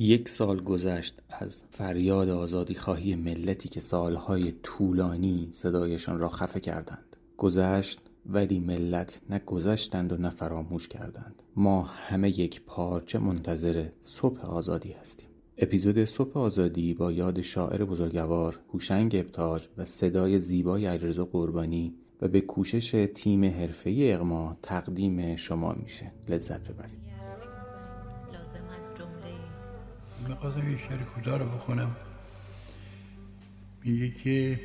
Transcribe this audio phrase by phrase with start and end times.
[0.00, 7.16] یک سال گذشت از فریاد آزادی خواهی ملتی که سالهای طولانی صدایشان را خفه کردند.
[7.36, 11.42] گذشت ولی ملت نه گذشتند و نه فراموش کردند.
[11.56, 15.28] ما همه یک پارچه منتظر صبح آزادی هستیم.
[15.58, 22.28] اپیزود صبح آزادی با یاد شاعر بزرگوار هوشنگ ابتاج و صدای زیبای علیرضا قربانی و
[22.28, 26.12] به کوشش تیم حرفه‌ای اقما تقدیم شما میشه.
[26.28, 27.07] لذت ببرید.
[30.28, 31.96] می‌خواستم یه شعر خدا رو بخونم.
[33.84, 34.60] میگه که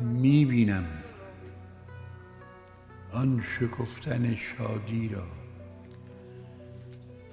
[0.00, 0.84] می‌بینم
[3.12, 5.22] آن شکفتن شادی را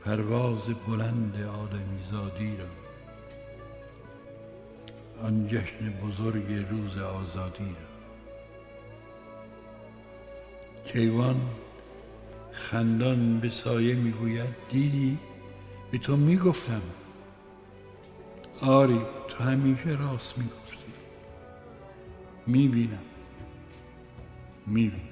[0.06, 2.66] پرواز بلند آدمی زادی را
[5.24, 7.90] آن جشن بزرگ روز آزادی را.
[10.86, 11.42] کیوان
[12.52, 15.18] خندان به سایه می‌گوید دیدی؟
[15.92, 16.82] به تو می‌گفتم
[18.62, 20.78] آری تو همیشه راست می‌گفتی.
[22.48, 23.04] می‌بینم.
[24.68, 25.09] می‌بینم.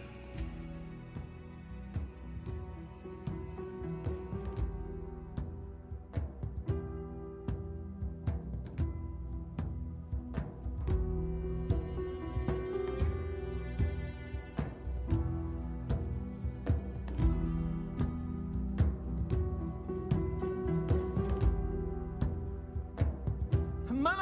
[24.04, 24.20] من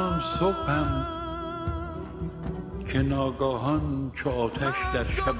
[0.00, 1.06] آن صبحم
[2.92, 5.34] که ناگاهان چو آتش در شب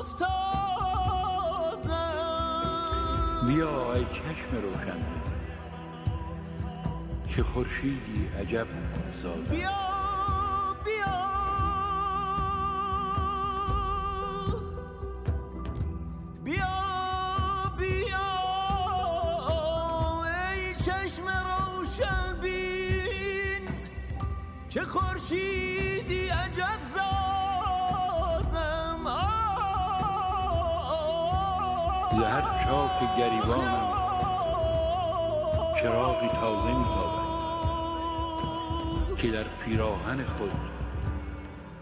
[0.00, 0.30] افتاد.
[3.46, 5.00] بیا ای چشم روشن
[7.28, 8.66] که خورشیدی عجب
[21.84, 23.60] زاده
[24.70, 27.06] که خورشیدی عجب زادم.
[32.12, 33.92] زهر چاک گریبانم.
[35.82, 37.26] چراغی تازه میتابد
[39.16, 40.52] که در پیراهن خود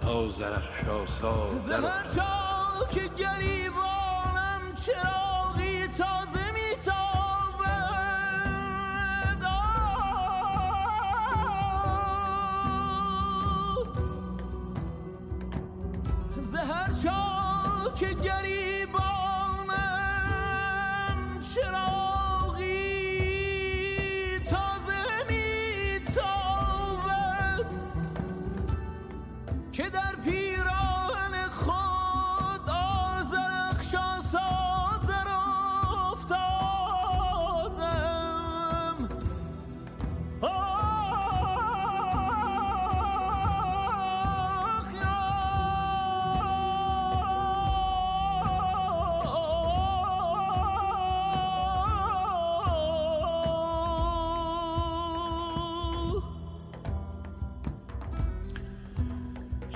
[0.08, 4.74] آزرخشاسا زهر چاک گریبانم.
[4.76, 5.23] چراغی
[16.44, 18.73] زهر چاک گریبانم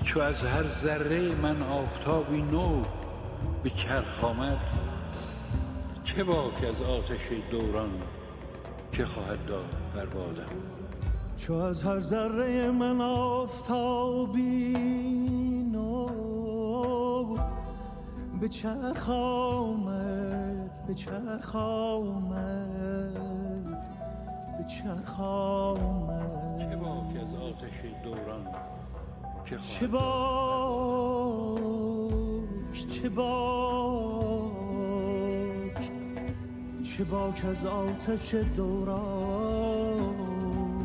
[0.08, 2.82] چو از هر ذره من آفتابی نو
[3.62, 4.64] به چرخ آمد
[6.04, 7.20] چه باک از آتش
[7.50, 7.90] دوران
[8.92, 10.48] که خواهد داد بر بادم؟
[11.36, 14.74] چو از هر ذره من آفتابی
[15.72, 16.08] نو
[18.40, 22.78] به چرخ آمد به چرخ آمد
[24.58, 26.58] به چرخ آمد.
[26.58, 28.46] چه باک از آتش دوران
[29.56, 29.98] چه باک
[32.88, 34.48] چه باک
[36.82, 40.02] چه باک از آتش دوران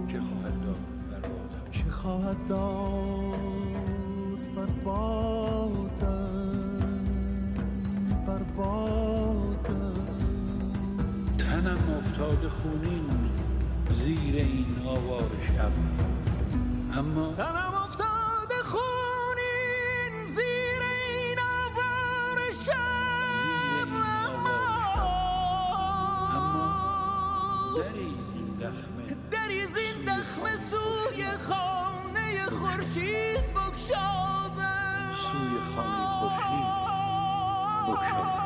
[0.07, 0.77] که خواهد داد
[1.09, 1.71] بر بادم.
[1.71, 3.33] که خواهد داد
[4.55, 6.23] بر بادم
[8.27, 9.93] بر بادم.
[11.37, 13.09] تنم افتاده خونین
[14.03, 15.71] زیر این آوار شب.
[16.97, 17.72] اما تنم
[27.83, 36.67] دری زین دخمه دری زین دخم سوی خانه خورشید بگشادم سوی خانه خورشید
[37.87, 38.43] بگشادم.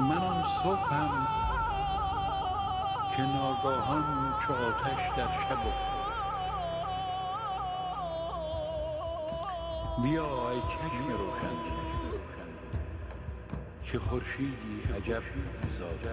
[0.00, 1.26] من آن صبحم
[3.16, 6.03] که ناگاهان چو آتش در شب افتاد
[10.02, 11.56] بیا ای چشم روشن
[13.84, 15.22] که خورشیدی عجب
[15.78, 16.12] زاده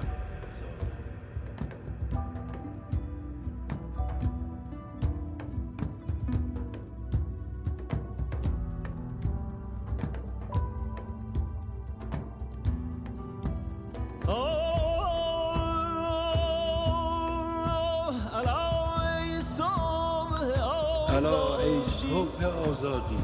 [21.10, 23.18] الا ای صبح آزادی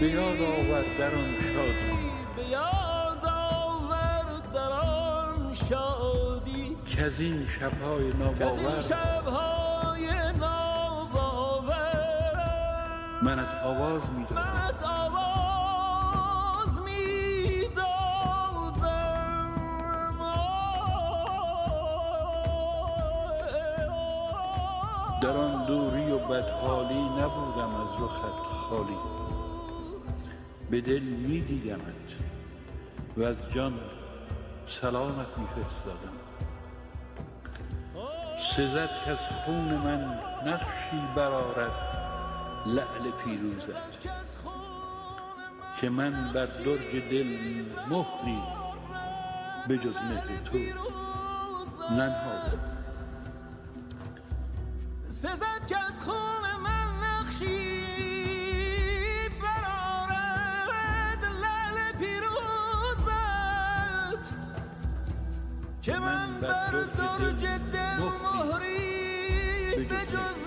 [0.00, 2.10] به یاد آور در آن شادی.
[2.36, 6.76] به یاد آور در آن شادی.
[6.86, 7.46] شبهای که از این
[8.18, 10.08] ناباور شبهای
[10.40, 11.74] ناباور
[13.22, 17.94] منت آواز می‌دادم منت آواز می‌دادم.
[25.22, 25.53] در آن
[26.30, 28.98] بدحالی نبودم از رخت خالی.
[30.70, 32.10] به دل می دیدمت
[33.16, 33.80] و از جان
[34.66, 36.14] سلامت می فرستادم
[38.56, 41.72] سزد که خون من نقشی برارد
[42.66, 44.00] لعل پیروزت
[45.80, 48.42] که من بر درج دل مهری
[49.68, 50.58] به جز مهر تو
[51.90, 52.84] ننهادم.
[55.08, 57.58] سزد که خون من نقشی
[59.42, 63.44] برارد لعل پیروزت
[65.82, 70.46] که من بر درج دل مهری به جز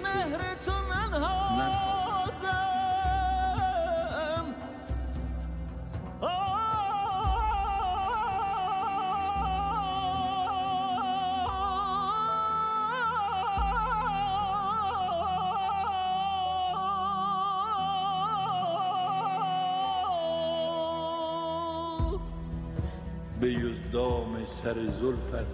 [23.41, 25.47] به یزدام سر زلفت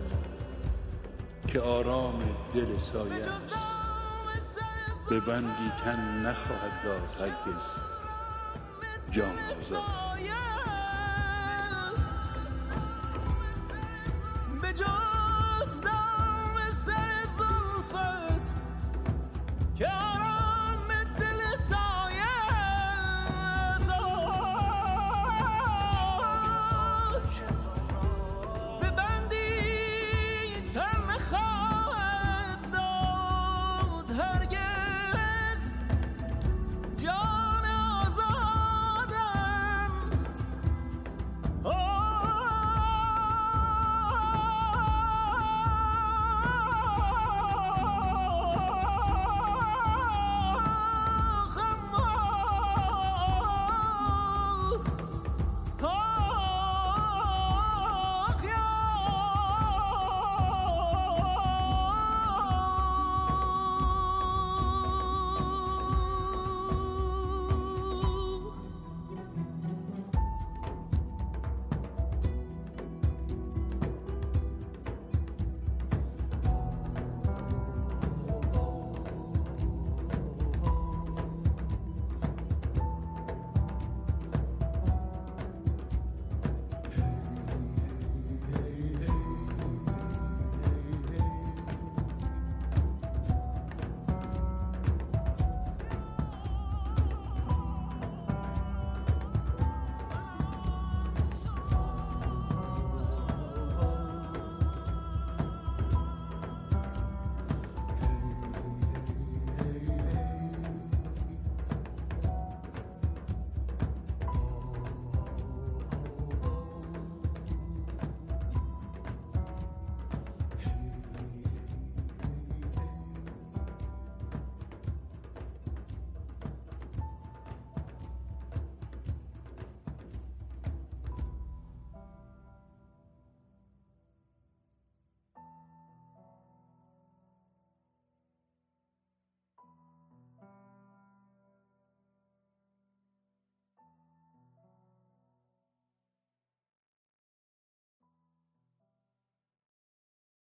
[1.47, 2.19] که آرام
[2.53, 3.49] دل سایه است.
[5.09, 7.63] به بندی تن نخواهد داد هرگز.
[9.11, 10.03] جان آزاد.